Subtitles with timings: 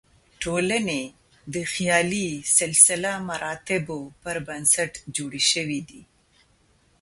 [0.41, 1.01] ټولنې
[1.53, 6.01] د خیالي سلسله مراتبو پر بنسټ جوړې شوې دي.